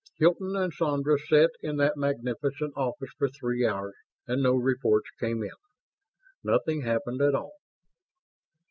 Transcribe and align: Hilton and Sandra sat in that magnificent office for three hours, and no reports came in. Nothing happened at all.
Hilton 0.17 0.55
and 0.55 0.73
Sandra 0.73 1.19
sat 1.19 1.51
in 1.61 1.75
that 1.77 1.95
magnificent 1.95 2.73
office 2.75 3.11
for 3.19 3.29
three 3.29 3.67
hours, 3.67 3.93
and 4.25 4.41
no 4.41 4.53
reports 4.55 5.11
came 5.19 5.43
in. 5.43 5.51
Nothing 6.43 6.81
happened 6.81 7.21
at 7.21 7.35
all. 7.35 7.53